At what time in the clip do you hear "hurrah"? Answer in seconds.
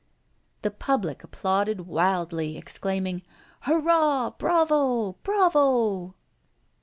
3.59-4.31